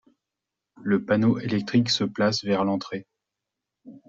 le 0.81 1.05
panneau 1.05 1.37
électrique 1.37 1.91
se 1.91 2.03
place 2.03 2.43
vers 2.43 2.65
l'entrée 2.65 3.05